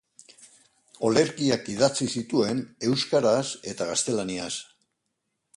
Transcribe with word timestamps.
Olerkiak 1.09 1.69
idatzi 1.75 2.09
zituen 2.21 2.63
euskaraz 2.89 3.45
eta 3.75 3.91
gaztelaniaz. 3.93 4.53